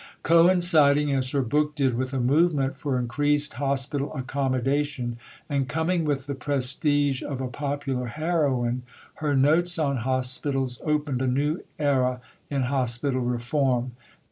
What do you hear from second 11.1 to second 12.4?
a new era